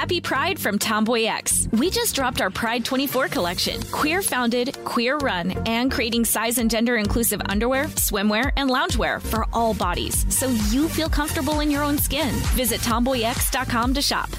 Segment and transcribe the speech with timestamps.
[0.00, 1.68] Happy Pride from Tomboy X.
[1.72, 3.82] We just dropped our Pride 24 collection.
[3.92, 9.44] Queer founded, queer run, and creating size and gender inclusive underwear, swimwear, and loungewear for
[9.52, 12.30] all bodies so you feel comfortable in your own skin.
[12.56, 14.30] Visit tomboyx.com to shop.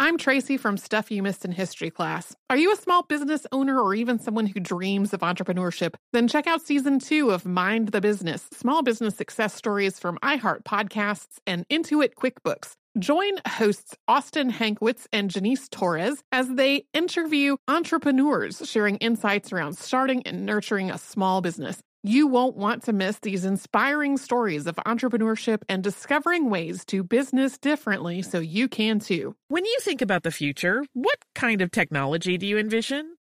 [0.00, 2.34] I'm Tracy from Stuff You Missed in History class.
[2.48, 5.96] Are you a small business owner or even someone who dreams of entrepreneurship?
[6.14, 10.62] Then check out season two of Mind the Business Small Business Success Stories from iHeart
[10.62, 12.76] Podcasts and Intuit QuickBooks.
[12.98, 20.22] Join hosts Austin Hankwitz and Janice Torres as they interview entrepreneurs sharing insights around starting
[20.24, 21.80] and nurturing a small business.
[22.02, 27.58] You won't want to miss these inspiring stories of entrepreneurship and discovering ways to business
[27.58, 29.36] differently so you can too.
[29.48, 33.17] When you think about the future, what kind of technology do you envision?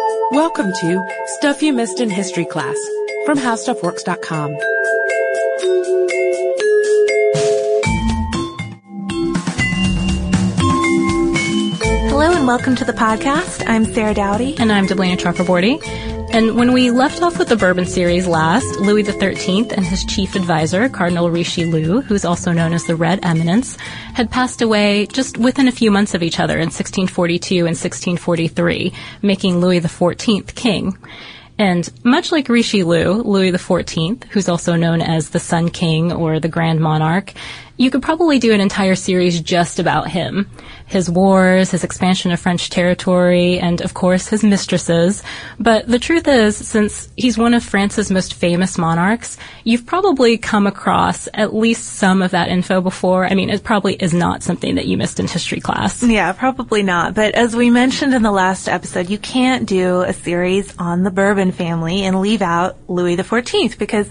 [0.00, 2.76] Welcome to Stuff You Missed in History class
[3.26, 4.56] from HowStuffWorks.com.
[12.08, 13.64] Hello and welcome to the podcast.
[13.66, 14.56] I'm Sarah Dowdy.
[14.58, 15.80] And I'm Deblina Chakraborty.
[16.32, 20.36] And when we left off with the Bourbon series last, Louis XIII and his chief
[20.36, 23.76] advisor, Cardinal Richelieu, who's also known as the Red Eminence,
[24.14, 28.92] had passed away just within a few months of each other in 1642 and 1643,
[29.22, 30.96] making Louis XIV king.
[31.58, 36.48] And much like Richelieu, Louis XIV, who's also known as the Sun King or the
[36.48, 37.34] Grand Monarch,
[37.76, 40.48] you could probably do an entire series just about him.
[40.90, 45.22] His wars, his expansion of French territory, and of course his mistresses.
[45.58, 50.66] But the truth is, since he's one of France's most famous monarchs, you've probably come
[50.66, 53.24] across at least some of that info before.
[53.24, 56.02] I mean, it probably is not something that you missed in history class.
[56.02, 57.14] Yeah, probably not.
[57.14, 61.10] But as we mentioned in the last episode, you can't do a series on the
[61.10, 64.10] Bourbon family and leave out Louis XIV because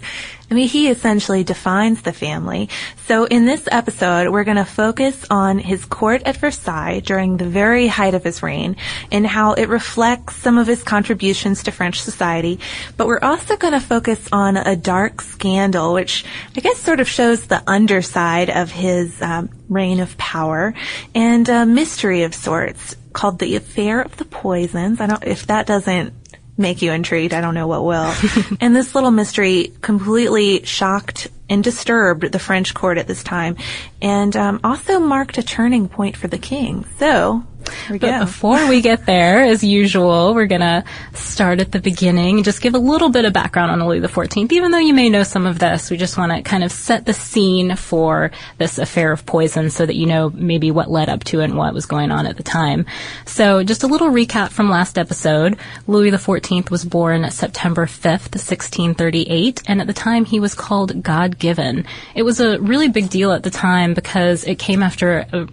[0.49, 2.69] I mean, he essentially defines the family.
[3.05, 7.45] So in this episode, we're going to focus on his court at Versailles during the
[7.45, 8.75] very height of his reign
[9.11, 12.59] and how it reflects some of his contributions to French society.
[12.97, 16.25] But we're also going to focus on a dark scandal, which
[16.57, 20.73] I guess sort of shows the underside of his um, reign of power
[21.13, 24.99] and a mystery of sorts called the Affair of the Poisons.
[24.99, 26.13] I don't, if that doesn't
[26.59, 27.33] make you intrigued.
[27.33, 28.13] I don't know what will.
[28.61, 33.57] and this little mystery completely shocked and disturbed the French court at this time,
[34.01, 36.85] and um, also marked a turning point for the king.
[36.99, 37.43] So
[37.89, 42.61] but before we get there, as usual, we're gonna start at the beginning and just
[42.61, 44.51] give a little bit of background on Louis XIV.
[44.51, 47.05] Even though you may know some of this, we just want to kind of set
[47.05, 51.23] the scene for this affair of poison so that you know maybe what led up
[51.25, 52.85] to it and what was going on at the time.
[53.25, 55.57] So just a little recap from last episode.
[55.87, 61.85] Louis XIV was born September 5th, 1638, and at the time he was called God-given.
[62.15, 65.47] It was a really big deal at the time because it came after a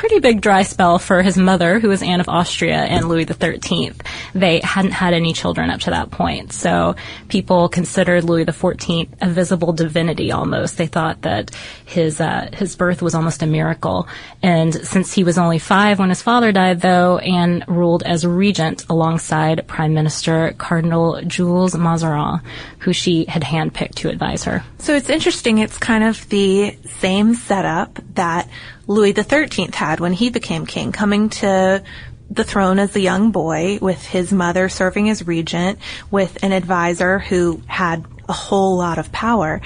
[0.00, 3.92] pretty big dry spell for his mother, who was Anne of Austria, and Louis XIII.
[4.34, 6.96] They hadn't had any children up to that point, so
[7.28, 10.78] people considered Louis XIV a visible divinity almost.
[10.78, 11.50] They thought that
[11.84, 14.08] his uh, his birth was almost a miracle.
[14.42, 18.86] And since he was only five when his father died, though, Anne ruled as regent
[18.88, 22.40] alongside Prime Minister Cardinal Jules Mazarin,
[22.78, 24.64] who she had handpicked to advise her.
[24.78, 25.58] So it's interesting.
[25.58, 28.48] It's kind of the same setup that
[28.90, 31.82] Louis XIII had when he became king, coming to
[32.30, 35.78] the throne as a young boy with his mother serving as regent
[36.10, 39.60] with an advisor who had a whole lot of power.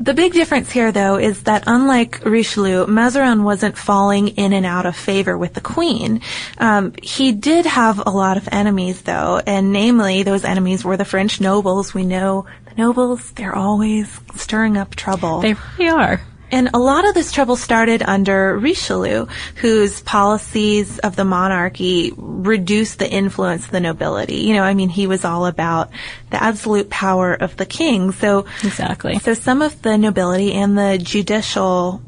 [0.00, 4.86] The big difference here though is that unlike Richelieu, Mazarin wasn't falling in and out
[4.86, 6.20] of favor with the queen.
[6.58, 11.04] Um, he did have a lot of enemies though, and namely those enemies were the
[11.04, 11.94] French nobles.
[11.94, 15.40] We know the nobles, they're always stirring up trouble.
[15.40, 16.20] They really are.
[16.50, 22.98] And a lot of this trouble started under Richelieu, whose policies of the monarchy reduced
[22.98, 24.36] the influence of the nobility.
[24.36, 25.90] You know, I mean, he was all about
[26.30, 28.12] the absolute power of the king.
[28.12, 29.18] So Exactly.
[29.18, 32.02] so some of the nobility and the judicial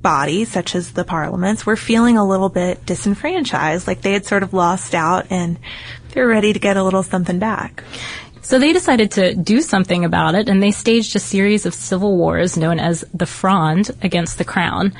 [0.00, 4.42] bodies, such as the parliaments, were feeling a little bit disenfranchised, like they had sort
[4.42, 5.58] of lost out and
[6.10, 7.84] they're ready to get a little something back.
[8.42, 12.16] So they decided to do something about it and they staged a series of civil
[12.16, 14.92] wars known as the Fronde against the crown.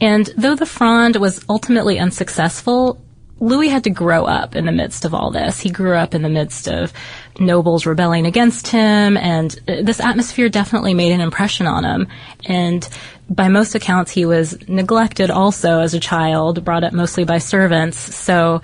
[0.00, 2.98] And though the Fronde was ultimately unsuccessful,
[3.38, 5.60] Louis had to grow up in the midst of all this.
[5.60, 6.92] He grew up in the midst of
[7.38, 12.08] nobles rebelling against him and uh, this atmosphere definitely made an impression on him.
[12.46, 12.88] And
[13.28, 17.98] by most accounts, he was neglected also as a child, brought up mostly by servants.
[17.98, 18.62] So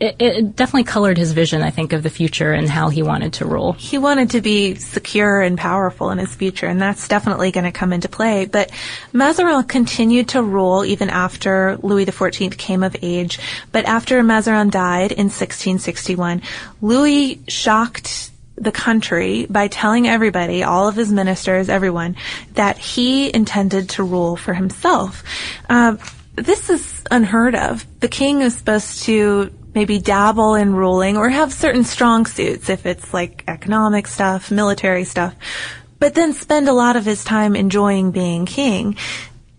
[0.00, 3.34] it, it definitely colored his vision, I think, of the future and how he wanted
[3.34, 3.74] to rule.
[3.74, 7.72] He wanted to be secure and powerful in his future, and that's definitely going to
[7.72, 8.46] come into play.
[8.46, 8.70] But
[9.12, 13.38] Mazarin continued to rule even after Louis XIV came of age.
[13.72, 16.42] But after Mazarin died in 1661,
[16.80, 22.16] Louis shocked the country by telling everybody, all of his ministers, everyone,
[22.54, 25.22] that he intended to rule for himself.
[25.68, 25.96] Uh,
[26.40, 27.84] this is unheard of.
[28.00, 32.86] The king is supposed to maybe dabble in ruling or have certain strong suits if
[32.86, 35.34] it's like economic stuff, military stuff,
[35.98, 38.96] but then spend a lot of his time enjoying being king.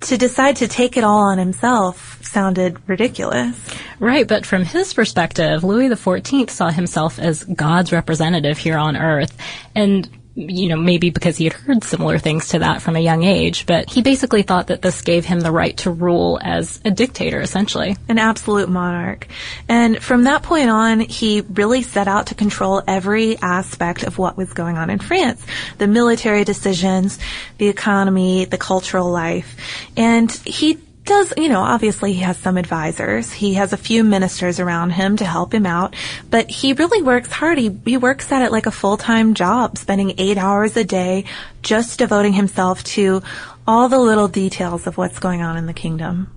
[0.01, 3.55] To decide to take it all on himself sounded ridiculous.
[3.99, 9.37] Right, but from his perspective, Louis XIV saw himself as God's representative here on earth.
[9.75, 13.23] And you know, maybe because he had heard similar things to that from a young
[13.23, 16.91] age, but he basically thought that this gave him the right to rule as a
[16.91, 17.97] dictator, essentially.
[18.07, 19.27] An absolute monarch.
[19.67, 24.37] And from that point on, he really set out to control every aspect of what
[24.37, 25.45] was going on in France.
[25.77, 27.19] The military decisions,
[27.57, 29.57] the economy, the cultural life.
[29.97, 33.31] And he does, you know, obviously he has some advisors.
[33.31, 35.95] He has a few ministers around him to help him out,
[36.29, 37.57] but he really works hard.
[37.57, 41.25] He, he works at it like a full-time job, spending eight hours a day,
[41.61, 43.23] just devoting himself to
[43.67, 46.31] all the little details of what's going on in the kingdom.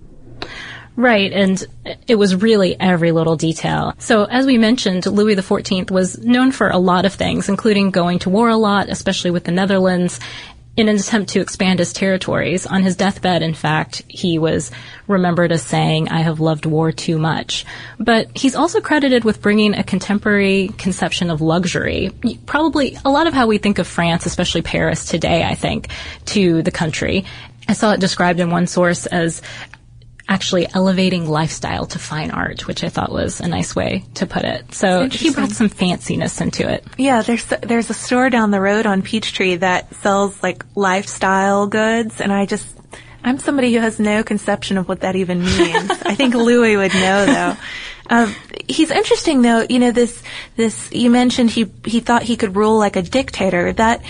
[0.96, 1.64] Right, and
[2.06, 3.94] it was really every little detail.
[3.98, 8.20] So, as we mentioned, Louis XIV was known for a lot of things, including going
[8.20, 10.20] to war a lot, especially with the Netherlands,
[10.76, 12.66] in an attempt to expand his territories.
[12.66, 14.70] On his deathbed, in fact, he was
[15.06, 17.64] remembered as saying, I have loved war too much.
[17.98, 22.10] But he's also credited with bringing a contemporary conception of luxury.
[22.46, 25.88] Probably a lot of how we think of France, especially Paris today, I think,
[26.26, 27.24] to the country.
[27.68, 29.42] I saw it described in one source as
[30.28, 34.44] actually elevating lifestyle to fine art, which I thought was a nice way to put
[34.44, 34.74] it.
[34.74, 36.84] So he brought some fanciness into it.
[36.96, 42.20] Yeah, there's there's a store down the road on Peachtree that sells like lifestyle goods,
[42.20, 42.66] and I just
[43.22, 45.90] I'm somebody who has no conception of what that even means.
[46.04, 47.56] I think Louis would know though.
[48.10, 48.34] Um,
[48.68, 49.66] he's interesting though.
[49.68, 50.22] You know this
[50.56, 53.72] this you mentioned he he thought he could rule like a dictator.
[53.72, 54.02] That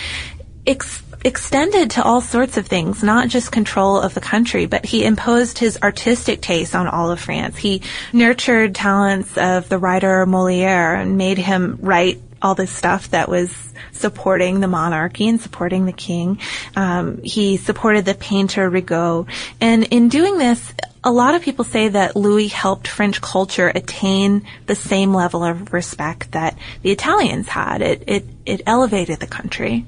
[0.67, 5.05] ex- extended to all sorts of things, not just control of the country, but he
[5.05, 7.57] imposed his artistic taste on all of France.
[7.57, 7.83] He
[8.13, 13.51] nurtured talents of the writer Moliere and made him write all this stuff that was
[13.93, 16.39] supporting the monarchy and supporting the king.
[16.77, 19.27] Um, he supported the painter Rigaud.
[19.63, 24.47] And in doing this, a lot of people say that Louis helped French culture attain
[24.67, 27.81] the same level of respect that the Italians had.
[27.81, 29.87] It, it, it elevated the country.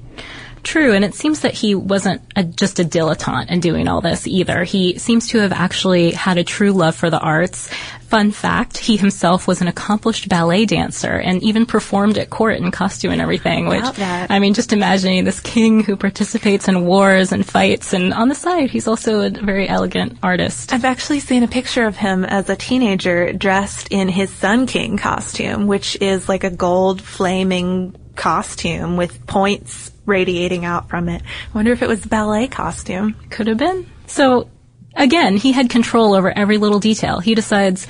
[0.67, 4.27] True, and it seems that he wasn't a, just a dilettante in doing all this
[4.27, 4.65] either.
[4.65, 7.69] He seems to have actually had a true love for the arts.
[8.09, 12.69] Fun fact, he himself was an accomplished ballet dancer and even performed at court in
[12.71, 13.81] costume and everything, which.
[14.29, 18.35] I mean, just imagining this king who participates in wars and fights, and on the
[18.35, 20.73] side, he's also a very elegant artist.
[20.73, 24.97] I've actually seen a picture of him as a teenager dressed in his Sun King
[24.97, 31.21] costume, which is like a gold flaming costume with points radiating out from it.
[31.21, 33.13] I wonder if it was ballet costume.
[33.29, 33.85] Could have been.
[34.07, 34.49] So,
[34.95, 37.19] again, he had control over every little detail.
[37.19, 37.85] He decides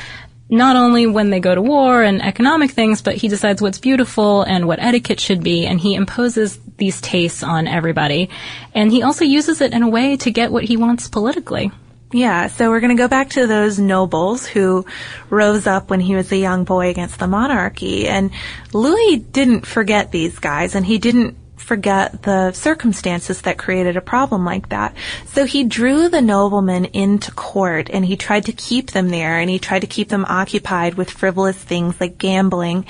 [0.50, 4.44] not only when they go to war and economic things, but he decides what's beautiful
[4.44, 8.30] and what etiquette should be, and he imposes these tastes on everybody.
[8.74, 11.72] And he also uses it in a way to get what he wants politically.
[12.14, 14.86] Yeah, so we're going to go back to those nobles who
[15.30, 18.08] rose up when he was a young boy against the monarchy.
[18.08, 18.32] And
[18.72, 21.36] Louis didn't forget these guys, and he didn't
[21.68, 24.96] forget the circumstances that created a problem like that.
[25.26, 29.50] So he drew the noblemen into court and he tried to keep them there and
[29.50, 32.86] he tried to keep them occupied with frivolous things like gambling.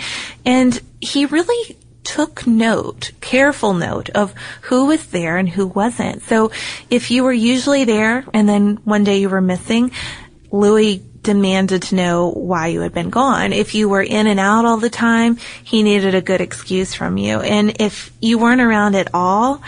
[0.46, 6.22] And he really took note, careful note of who was there and who wasn't.
[6.22, 6.52] So
[6.92, 9.92] if you were usually there and then one day you were missing,
[10.52, 13.52] Louis demanded to know why you had been gone.
[13.52, 17.18] If you were in and out all the time, he needed a good excuse from
[17.18, 17.42] you.
[17.42, 19.62] And if you weren't around at all,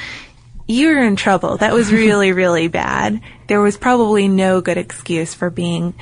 [0.68, 1.58] you were in trouble.
[1.58, 3.20] That was really, really bad.
[3.48, 5.96] There was probably no good excuse for being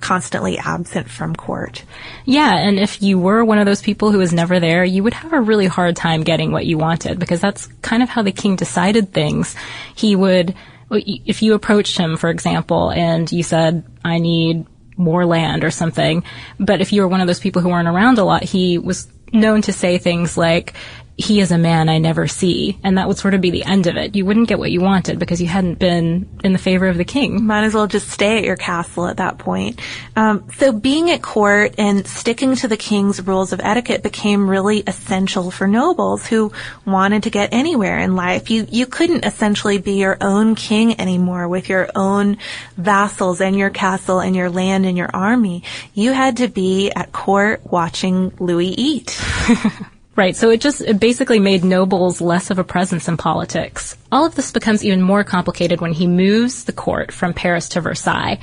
[0.00, 1.84] constantly absent from court.
[2.24, 5.12] Yeah, and if you were one of those people who was never there, you would
[5.12, 8.32] have a really hard time getting what you wanted because that's kind of how the
[8.32, 9.54] king decided things.
[9.94, 10.54] He would,
[10.90, 16.22] if you approached him, for example, and you said, I need more land or something,
[16.58, 19.08] but if you were one of those people who weren't around a lot, he was
[19.32, 20.74] known to say things like,
[21.16, 22.78] he is a man I never see.
[22.82, 24.16] And that would sort of be the end of it.
[24.16, 27.04] You wouldn't get what you wanted because you hadn't been in the favor of the
[27.04, 27.46] king.
[27.46, 29.80] Might as well just stay at your castle at that point.
[30.16, 34.82] Um, so being at court and sticking to the king's rules of etiquette became really
[34.86, 36.52] essential for nobles who
[36.84, 38.50] wanted to get anywhere in life.
[38.50, 42.38] You, you couldn't essentially be your own king anymore with your own
[42.76, 45.62] vassals and your castle and your land and your army.
[45.94, 49.22] You had to be at court watching Louis eat.
[50.16, 53.96] Right, so it just it basically made nobles less of a presence in politics.
[54.12, 57.80] All of this becomes even more complicated when he moves the court from Paris to
[57.80, 58.38] Versailles.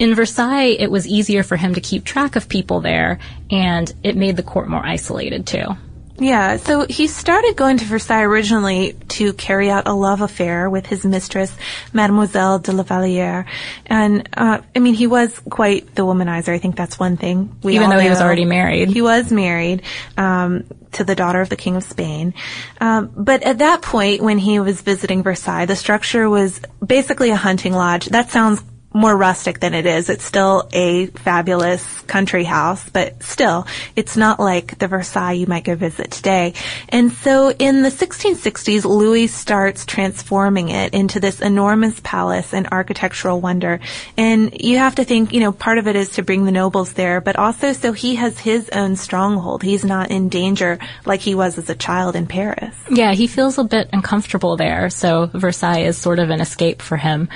[0.00, 4.16] In Versailles, it was easier for him to keep track of people there, and it
[4.16, 5.76] made the court more isolated too.
[6.16, 10.86] Yeah, so he started going to Versailles originally to carry out a love affair with
[10.86, 11.54] his mistress,
[11.92, 13.46] Mademoiselle de la Valliere.
[13.86, 16.50] And, uh, I mean, he was quite the womanizer.
[16.50, 17.56] I think that's one thing.
[17.64, 18.90] We Even though he was already married.
[18.90, 19.82] He was married,
[20.16, 22.34] um, to the daughter of the King of Spain.
[22.80, 27.36] Um, but at that point, when he was visiting Versailles, the structure was basically a
[27.36, 28.06] hunting lodge.
[28.06, 28.62] That sounds
[28.94, 30.08] more rustic than it is.
[30.08, 35.64] It's still a fabulous country house, but still, it's not like the Versailles you might
[35.64, 36.54] go visit today.
[36.88, 43.40] And so in the 1660s, Louis starts transforming it into this enormous palace and architectural
[43.40, 43.80] wonder.
[44.16, 46.92] And you have to think, you know, part of it is to bring the nobles
[46.92, 49.64] there, but also so he has his own stronghold.
[49.64, 52.76] He's not in danger like he was as a child in Paris.
[52.88, 56.96] Yeah, he feels a bit uncomfortable there, so Versailles is sort of an escape for
[56.96, 57.28] him.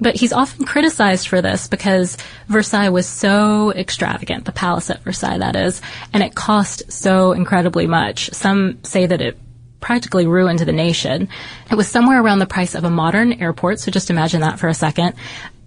[0.00, 2.16] But he's often criticized for this because
[2.48, 5.80] Versailles was so extravagant, the palace at Versailles, that is,
[6.12, 8.30] and it cost so incredibly much.
[8.32, 9.38] Some say that it
[9.80, 11.28] practically ruined the nation.
[11.70, 14.68] It was somewhere around the price of a modern airport, so just imagine that for
[14.68, 15.14] a second.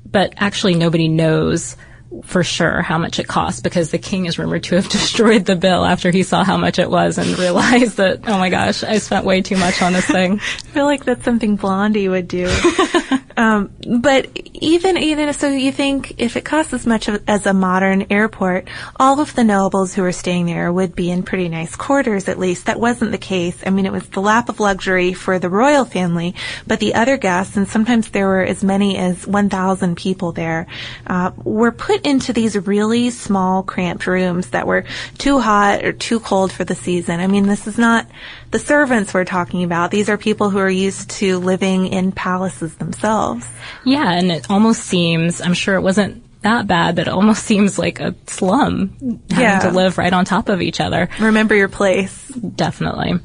[0.05, 1.77] But actually nobody knows
[2.23, 5.55] for sure how much it cost because the king is rumored to have destroyed the
[5.55, 8.97] bill after he saw how much it was and realized that, oh my gosh, I
[8.97, 10.33] spent way too much on this thing.
[10.39, 12.47] I feel like that's something Blondie would do.
[13.39, 18.07] um, but even, even so you think if it costs as much as a modern
[18.09, 18.67] airport,
[18.97, 22.37] all of the nobles who were staying there would be in pretty nice quarters at
[22.37, 22.65] least.
[22.65, 23.63] That wasn't the case.
[23.65, 26.35] I mean, it was the lap of luxury for the royal family,
[26.67, 30.67] but the other guests, and sometimes there were as many as 1,000 people there,
[31.07, 34.83] uh, were put into these really small, cramped rooms that were
[35.17, 37.21] too hot or too cold for the season.
[37.21, 38.05] I mean, this is not
[38.51, 39.91] the servants we're talking about.
[39.91, 43.47] These are people who are used to living in palaces themselves.
[43.85, 47.77] Yeah, and it almost seems, I'm sure it wasn't that bad, but it almost seems
[47.77, 49.59] like a slum having yeah.
[49.59, 51.09] to live right on top of each other.
[51.19, 52.27] Remember your place.
[52.29, 53.19] Definitely.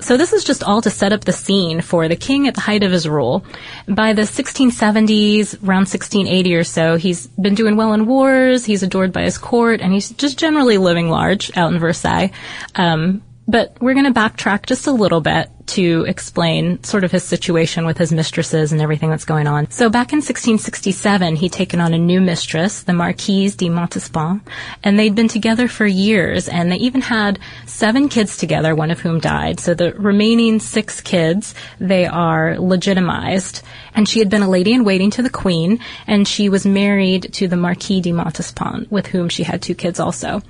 [0.00, 2.62] So this is just all to set up the scene for the king at the
[2.62, 3.44] height of his rule.
[3.86, 9.12] By the 1670s, around 1680 or so, he's been doing well in wars, he's adored
[9.12, 12.30] by his court, and he's just generally living large out in Versailles.
[12.74, 17.24] Um, but we're going to backtrack just a little bit to explain sort of his
[17.24, 19.70] situation with his mistresses and everything that's going on.
[19.70, 24.40] So back in 1667, he'd taken on a new mistress, the Marquise de Montespan,
[24.82, 29.00] and they'd been together for years, and they even had seven kids together, one of
[29.00, 29.60] whom died.
[29.60, 33.62] So the remaining six kids, they are legitimized.
[33.94, 37.32] And she had been a lady in waiting to the queen, and she was married
[37.34, 40.42] to the Marquis de Montespan, with whom she had two kids also.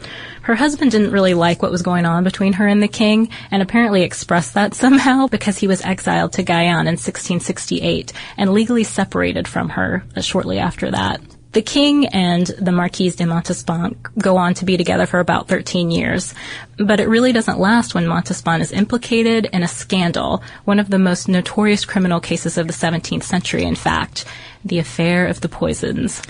[0.42, 3.62] Her husband didn't really like what was going on between her and the king, and
[3.62, 4.99] apparently expressed that somehow
[5.30, 10.58] because he was exiled to Guyenne in 1668 and legally separated from her uh, shortly
[10.58, 11.20] after that.
[11.52, 15.90] The king and the Marquise de Montespan go on to be together for about 13
[15.90, 16.32] years,
[16.76, 20.98] but it really doesn't last when Montespan is implicated in a scandal, one of the
[20.98, 24.24] most notorious criminal cases of the 17th century, in fact,
[24.64, 26.22] the affair of the poisons.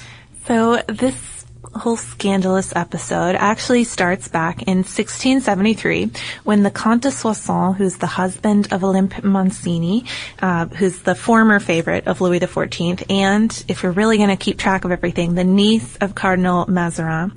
[0.47, 1.40] So this
[1.75, 6.11] whole scandalous episode actually starts back in 1673
[6.45, 10.05] when the Comte de Soissons, who's the husband of Olympe Mancini,
[10.43, 14.59] uh, who's the former favorite of Louis XIV, and if you're really going to keep
[14.59, 17.33] track of everything, the niece of Cardinal Mazarin,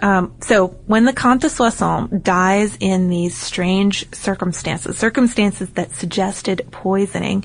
[0.00, 6.66] Um, so when the Comte de Soissons dies in these strange circumstances, circumstances that suggested
[6.70, 7.44] poisoning,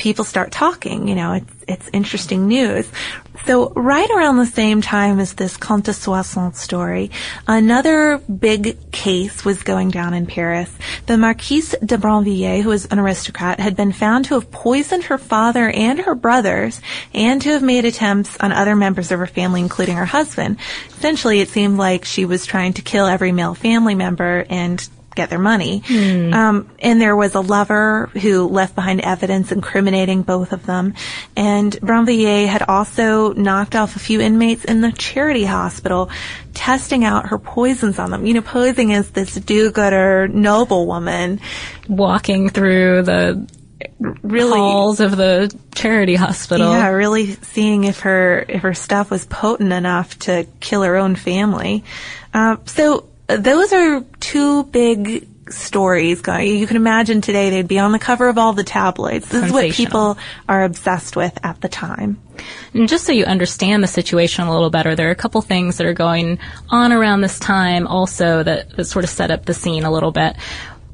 [0.00, 1.06] people start talking.
[1.06, 2.90] You know, it's it's interesting news.
[3.46, 7.10] So right around the same time as this Comte de Soissons story,
[7.46, 10.70] another big case was going down in Paris.
[11.06, 15.18] The Marquise de Brinvilliers, who was an aristocrat, had been found to have poisoned her
[15.18, 16.80] father and her brothers
[17.14, 20.58] and to have made attempts on other members of her family, including her husband.
[20.88, 25.30] Essentially, it seemed like she was trying to kill every male family member and get
[25.30, 25.82] their money.
[25.84, 26.32] Hmm.
[26.32, 30.94] Um, and there was a lover who left behind evidence incriminating both of them.
[31.36, 36.10] And Brinvilliers had also knocked off a few inmates in the charity hospital,
[36.54, 38.24] testing out her poisons on them.
[38.24, 41.40] You know, posing as this do-gooder noblewoman,
[41.88, 43.48] Walking through the
[44.22, 44.58] really.
[44.58, 46.70] halls of the charity hospital.
[46.70, 51.16] Yeah, really seeing if her if her stuff was potent enough to kill her own
[51.16, 51.84] family.
[52.32, 56.56] Uh, so those are two big stories going.
[56.56, 59.28] You can imagine today they'd be on the cover of all the tabloids.
[59.28, 60.18] This is what people
[60.48, 62.20] are obsessed with at the time.
[62.72, 65.78] And just so you understand the situation a little better, there are a couple things
[65.78, 69.54] that are going on around this time also that, that sort of set up the
[69.54, 70.36] scene a little bit.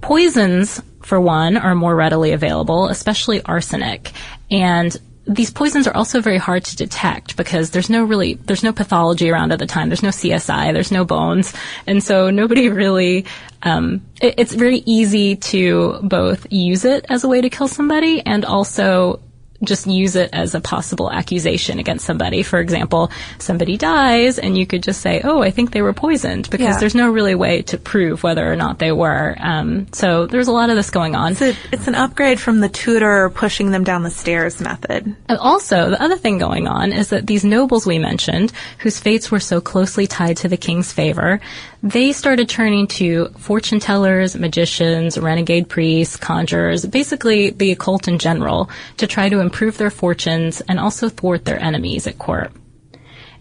[0.00, 4.12] Poisons, for one, are more readily available, especially arsenic.
[4.50, 8.72] And these poisons are also very hard to detect because there's no really, there's no
[8.72, 9.88] pathology around at the time.
[9.88, 11.52] There's no CSI, there's no bones.
[11.86, 13.26] And so nobody really,
[13.62, 18.24] um, it, it's very easy to both use it as a way to kill somebody
[18.24, 19.20] and also
[19.62, 22.42] just use it as a possible accusation against somebody.
[22.42, 26.48] For example, somebody dies and you could just say, oh, I think they were poisoned
[26.50, 26.78] because Yeah.
[26.78, 29.36] there's no really way to prove whether or not they were.
[29.38, 31.34] Um, so there's a lot of this going on.
[31.34, 35.14] So it's an upgrade from the Tudor pushing them down the stairs method.
[35.28, 39.30] And also, the other thing going on is that these nobles we mentioned, whose fates
[39.30, 41.40] were so closely tied to the king's favor,
[41.82, 48.68] they started turning to fortune tellers, magicians, renegade priests, conjurers, basically the occult in general,
[48.96, 52.50] to try to improve their fortunes and also thwart their enemies at court.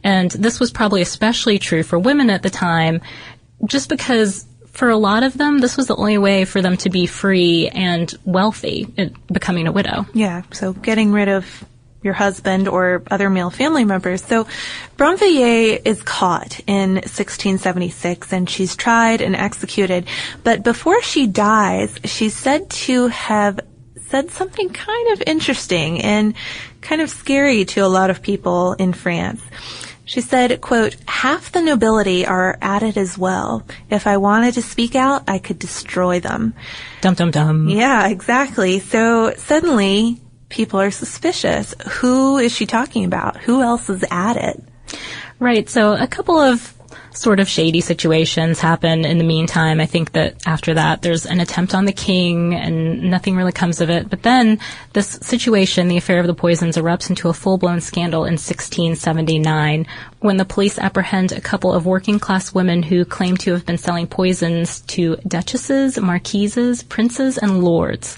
[0.03, 3.01] And this was probably especially true for women at the time,
[3.65, 6.89] just because for a lot of them, this was the only way for them to
[6.89, 8.85] be free and wealthy,
[9.31, 10.05] becoming a widow.
[10.13, 11.65] Yeah, so getting rid of
[12.03, 14.24] your husband or other male family members.
[14.24, 14.46] So
[14.96, 20.05] Brinvilliers is caught in 1676 and she's tried and executed.
[20.44, 23.59] But before she dies, she's said to have
[24.09, 26.35] said something kind of interesting and
[26.81, 29.41] kind of scary to a lot of people in France.
[30.05, 33.63] She said, quote, half the nobility are at it as well.
[33.89, 36.53] If I wanted to speak out, I could destroy them.
[37.01, 37.70] Dum dum dum.
[37.70, 38.79] Yeah, exactly.
[38.79, 41.74] So suddenly people are suspicious.
[42.00, 43.37] Who is she talking about?
[43.37, 44.63] Who else is at it?
[45.39, 45.68] Right.
[45.68, 46.75] So a couple of
[47.16, 49.80] sort of shady situations happen in the meantime.
[49.80, 53.82] I think that after that, there's an attempt on the king and nothing really comes
[53.82, 54.10] of it.
[54.10, 54.60] But then
[54.94, 59.88] this situation, the affair of the poisons, erupts into a full-blown scandal in 1679
[60.20, 63.78] when the police apprehend a couple of working class women who claim to have been
[63.78, 68.18] selling poisons to duchesses, marquises, princes, and lords.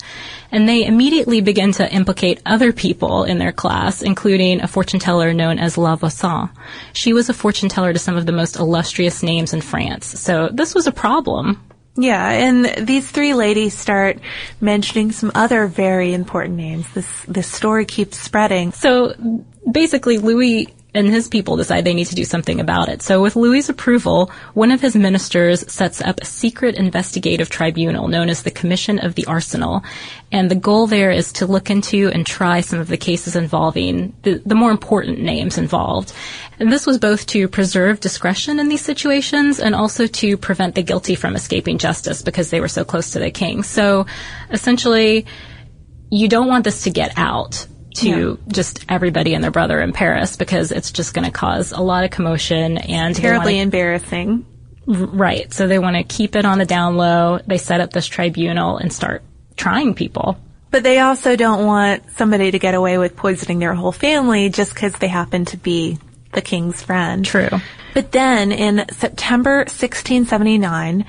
[0.52, 5.34] And they immediately begin to implicate other people in their class, including a fortune teller
[5.34, 6.50] known as La Voisin.
[6.94, 10.08] She was a fortune teller to some of the most illustrious names in France.
[10.08, 11.62] So this was a problem.
[12.00, 14.20] Yeah, and these three ladies start
[14.62, 16.88] mentioning some other very important names.
[16.94, 18.72] This this story keeps spreading.
[18.72, 19.16] So
[19.70, 23.04] basically, Louis and his people decide they need to do something about it.
[23.04, 28.30] So with Louis's approval, one of his ministers sets up a secret investigative tribunal known
[28.30, 29.84] as the Commission of the Arsenal.
[30.32, 34.16] And the goal there is to look into and try some of the cases involving
[34.24, 36.14] the, the more important names involved.
[36.60, 40.82] And this was both to preserve discretion in these situations and also to prevent the
[40.82, 43.62] guilty from escaping justice because they were so close to the king.
[43.62, 44.08] So
[44.50, 45.28] essentially,
[46.10, 50.36] you don't want this to get out to just everybody and their brother in Paris
[50.38, 54.46] because it's just going to cause a lot of commotion and Terribly wanna- embarrassing.
[54.88, 55.52] right.
[55.54, 57.40] So they want to keep it on the down low.
[57.46, 59.22] They set up this tribunal and start
[59.56, 60.38] trying people.
[60.70, 64.74] But they also don't want somebody to get away with poisoning their whole family just
[64.74, 65.98] because they happen to be
[66.34, 67.26] the king's friend.
[67.26, 67.50] True.
[67.94, 71.06] But then in September 1679,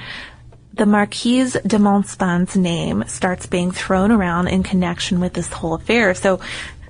[0.75, 6.15] the Marquise de Montespan's name starts being thrown around in connection with this whole affair.
[6.15, 6.39] So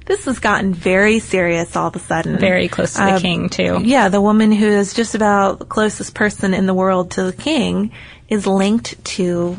[0.08, 2.38] this has gotten very serious all of a sudden.
[2.38, 3.80] Very close to the Um, king too.
[3.84, 7.32] Yeah, the woman who is just about the closest person in the world to the
[7.32, 7.92] king
[8.28, 9.58] is linked to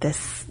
[0.00, 0.46] this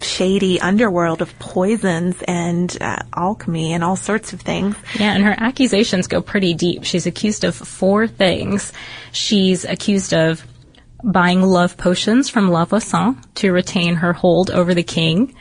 [0.00, 4.76] shady underworld of poisons and uh, alchemy and all sorts of things.
[4.98, 6.84] Yeah, and her accusations go pretty deep.
[6.84, 8.72] She's accused of four things.
[9.12, 10.44] She's accused of
[11.04, 15.34] buying love potions from La Voisin to retain her hold over the king.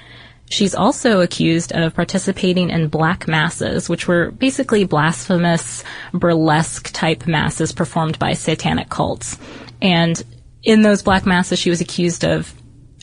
[0.51, 5.81] She's also accused of participating in black masses, which were basically blasphemous,
[6.13, 9.37] burlesque type masses performed by satanic cults.
[9.81, 10.21] And
[10.63, 12.53] in those black masses, she was accused of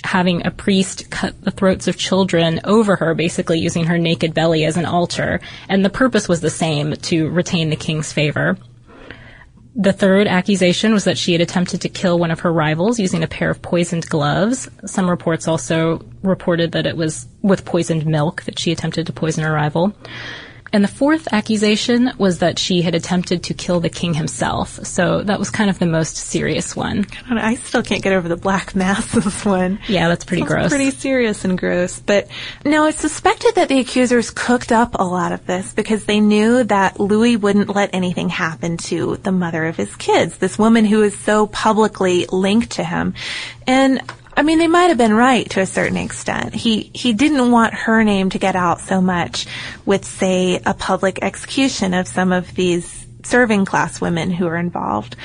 [0.05, 4.67] having a priest cut the throats of children over her, basically using her naked belly
[4.67, 5.41] as an altar.
[5.71, 8.59] And the purpose was the same, to retain the king's favor.
[9.81, 13.23] The third accusation was that she had attempted to kill one of her rivals using
[13.23, 14.69] a pair of poisoned gloves.
[14.85, 19.45] Some reports also reported that it was with poisoned milk that she attempted to poison
[19.45, 19.95] her rival.
[20.73, 24.85] And the fourth accusation was that she had attempted to kill the king himself.
[24.87, 27.07] So that was kind of the most serious one.
[27.31, 29.79] I still can't get over the black masses one.
[29.89, 30.69] Yeah, that's pretty Sounds gross.
[30.69, 31.99] Pretty serious and gross.
[32.01, 32.29] But
[32.65, 36.65] now it's suspected that the accusers cooked up a lot of this because they knew
[36.65, 41.03] that Louis wouldn't let anything happen to the mother of his kids, this woman who
[41.03, 43.15] is so publicly linked to him.
[43.67, 44.01] And
[44.39, 46.55] I mean, they might have been right to a certain extent.
[46.55, 49.49] He he didn't want her name to get out so much
[49.85, 55.17] with, say, a public execution of some of these serving class women who were involved.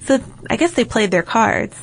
[0.00, 1.78] So I guess they played their cards.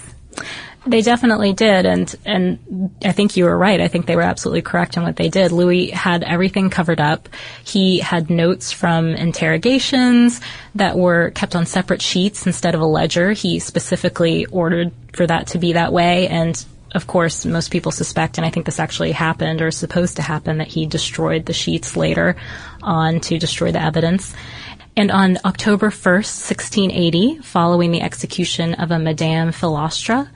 [0.86, 3.82] They definitely did, and and I think you were right.
[3.82, 5.52] I think they were absolutely correct in what they did.
[5.52, 7.30] Louis had everything covered up.
[7.64, 10.40] He had notes from interrogations
[10.76, 13.32] that were kept on separate sheets instead of a ledger.
[13.32, 16.64] He specifically ordered for that to be that way, and
[16.96, 20.22] of course, most people suspect, and I think this actually happened or is supposed to
[20.22, 22.36] happen, that he destroyed the sheets later
[22.82, 24.34] on to destroy the evidence.
[24.98, 30.30] And on October 1st, 1680, following the execution of a Madame Philastre,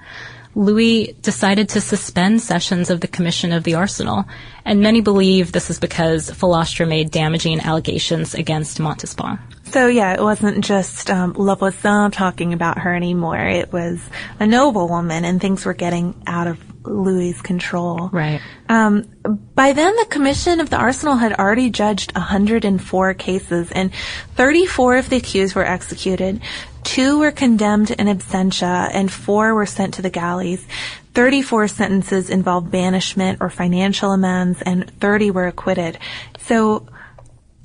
[0.55, 4.25] Louis decided to suspend sessions of the Commission of the Arsenal,
[4.65, 9.39] and many believe this is because Philastre made damaging allegations against Montespan.
[9.65, 13.37] So yeah, it wasn't just um, La Voisin talking about her anymore.
[13.37, 14.01] It was
[14.39, 18.09] a noblewoman, and things were getting out of Louis's control.
[18.11, 18.41] Right.
[18.67, 19.05] Um,
[19.53, 23.93] by then, the Commission of the Arsenal had already judged 104 cases, and
[24.35, 26.41] 34 of the accused were executed.
[26.83, 30.65] Two were condemned in absentia, and four were sent to the galleys.
[31.13, 35.97] 34 sentences involved banishment or financial amends, and 30 were acquitted.
[36.39, 36.87] So,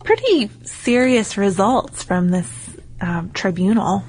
[0.03, 2.49] pretty serious results from this
[3.01, 4.05] um, tribunal.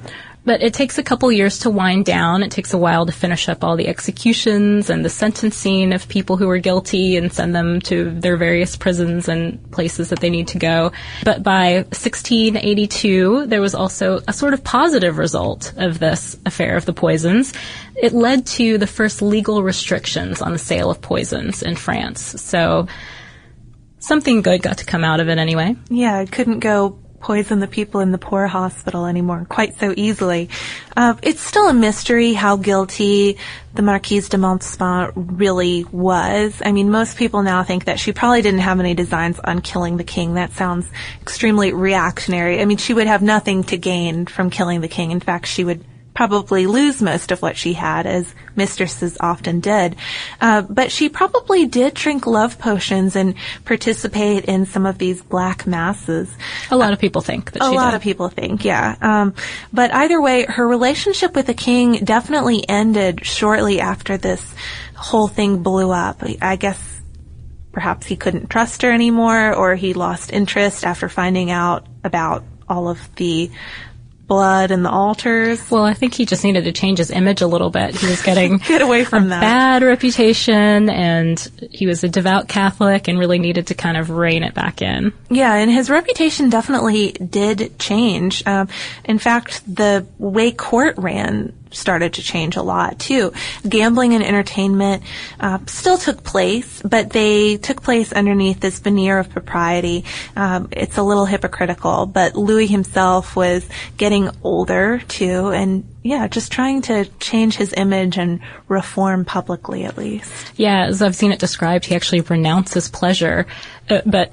[0.46, 2.44] But it takes a couple years to wind down.
[2.44, 6.38] It takes a while to finish up all the executions and the sentencing of people
[6.38, 10.48] who are guilty and send them to their various prisons and places that they need
[10.50, 10.92] to go.
[11.24, 16.86] But by 1682, there was also a sort of positive result of this affair of
[16.86, 17.52] the poisons.
[17.96, 22.22] It led to the first legal restrictions on the sale of poisons in France.
[22.22, 22.88] So
[23.98, 25.76] something good got to come out of it anyway.
[25.90, 30.48] Yeah, it couldn't go poison the people in the poor hospital anymore quite so easily.
[30.96, 33.40] Uh, it's still a mystery how guilty
[33.74, 36.62] the Marquise de Montespan really was.
[36.64, 39.98] I mean, most people now think that she probably didn't have any designs on killing
[39.98, 40.36] the king.
[40.36, 40.88] That sounds
[41.20, 42.62] extremely reactionary.
[42.62, 45.10] I mean, she would have nothing to gain from killing the king.
[45.10, 45.84] In fact, she would
[46.16, 49.96] probably lose most of what she had, as mistresses often did.
[50.40, 55.68] Uh, but she probably did drink love potions and participate in some of these black
[55.68, 56.34] masses.
[56.72, 57.98] A lot of people think that she A lot did.
[57.98, 58.96] of people think, yeah.
[59.02, 59.34] Um,
[59.74, 64.42] but either way, her relationship with the king definitely ended shortly after this
[64.96, 66.24] whole thing blew up.
[66.42, 66.80] I guess
[67.74, 72.88] perhaps he couldn't trust her anymore, or he lost interest after finding out about all
[72.88, 73.52] of the
[74.28, 75.70] blood and the altars.
[75.70, 77.96] Well, I think he just needed to change his image a little bit.
[77.96, 79.42] He was getting Get away from a that.
[79.42, 81.40] bad reputation, and
[81.72, 85.14] he was a devout Catholic, and really needed to kind of rein it back in.
[85.30, 88.46] Yeah, and his reputation definitely did change.
[88.48, 88.68] Um,
[89.04, 93.34] in fact, the way court ran started to change a lot too.
[93.68, 95.04] Gambling and entertainment
[95.40, 100.06] uh, still took place, but they took place underneath this veneer of propriety.
[100.36, 106.52] Um, it's a little hypocritical, but Louis himself was getting older too, and yeah, just
[106.52, 110.32] trying to change his image and reform publicly at least.
[110.56, 113.48] Yeah, as I've seen it described, he actually renounces pleasure,
[113.90, 114.32] uh, but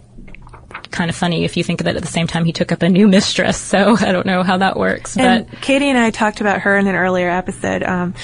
[0.92, 2.83] kind of funny if you think of it at the same time he took up
[2.83, 3.57] a new mistress.
[3.57, 6.76] So I don't know how that works, And but Katie and I talked about her
[6.76, 8.14] in an earlier episode, um,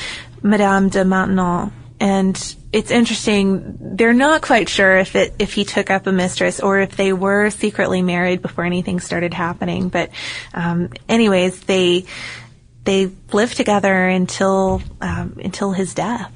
[0.42, 1.72] Madame de Maintenon.
[2.00, 3.76] And it's interesting.
[3.80, 7.12] They're not quite sure if it if he took up a mistress or if they
[7.12, 9.88] were secretly married before anything started happening.
[9.88, 10.10] But,
[10.54, 12.04] um, anyways, they
[12.84, 16.32] they lived together until um, until his death.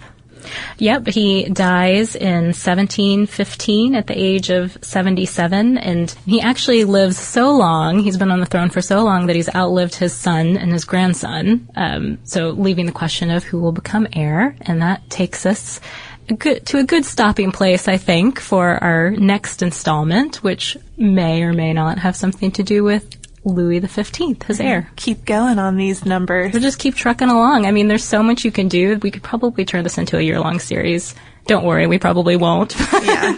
[0.78, 7.52] Yep, he dies in 1715 at the age of 77, and he actually lives so
[7.52, 10.72] long, he's been on the throne for so long that he's outlived his son and
[10.72, 11.68] his grandson.
[11.76, 15.80] Um, so leaving the question of who will become heir, and that takes us
[16.28, 21.42] a good, to a good stopping place, I think, for our next installment, which may
[21.42, 24.90] or may not have something to do with Louis the Fifteenth, his heir.
[24.96, 26.52] Keep going on these numbers.
[26.52, 27.66] We'll just keep trucking along.
[27.66, 28.98] I mean, there's so much you can do.
[29.02, 31.14] We could probably turn this into a year long series.
[31.46, 32.74] Don't worry, we probably won't.
[33.02, 33.36] Yeah.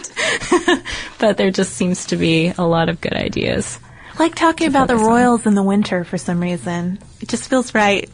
[1.19, 3.79] but there just seems to be a lot of good ideas.
[4.19, 5.13] Like talking about the focus on.
[5.13, 6.99] royals in the winter for some reason.
[7.19, 8.09] It just feels right.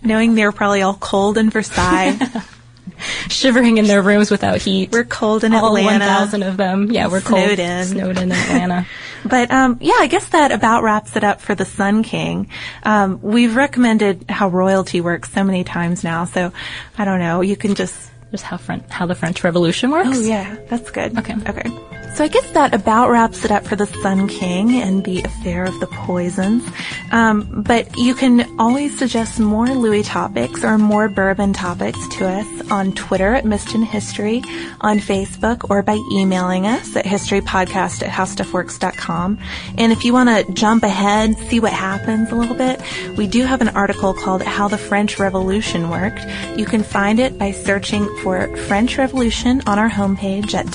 [0.00, 2.18] Knowing they're probably all cold in Versailles.
[3.28, 4.92] Shivering in their rooms without heat.
[4.92, 6.04] we're cold in all Atlanta.
[6.04, 6.90] 1,000 of them.
[6.90, 7.42] Yeah, we're cold.
[7.44, 7.84] Snowed in.
[7.84, 8.86] Snowed in Atlanta.
[9.24, 12.50] But um, yeah, I guess that about wraps it up for the Sun King.
[12.82, 16.52] Um, we've recommended how royalty works so many times now, so
[16.98, 17.40] I don't know.
[17.40, 20.08] You can just Just how, Fren- how the French Revolution works.
[20.10, 21.16] Oh yeah, that's good.
[21.16, 21.36] Okay.
[21.48, 21.70] Okay.
[22.14, 25.64] So I guess that about wraps it up for the Sun King and the affair
[25.64, 26.62] of the poisons.
[27.10, 32.70] Um, but you can always suggest more Louis topics or more bourbon topics to us
[32.70, 34.44] on Twitter at MissedinHistory,
[34.82, 39.38] on Facebook, or by emailing us at historypodcast at howstuffworks.com.
[39.78, 42.80] And if you want to jump ahead, see what happens a little bit,
[43.16, 46.26] we do have an article called How the French Revolution Worked.
[46.58, 50.66] You can find it by searching for French Revolution on our homepage at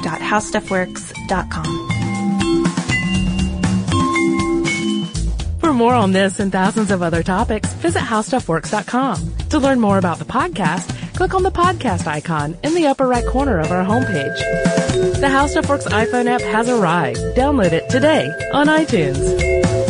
[0.00, 1.88] www.howstuffworks.com.
[5.60, 9.36] For more on this and thousands of other topics, visit howstuffworks.com.
[9.50, 13.26] To learn more about the podcast, click on the podcast icon in the upper right
[13.26, 14.38] corner of our homepage.
[15.20, 17.18] The How Stuff Works iPhone app has arrived.
[17.36, 19.89] Download it today on iTunes.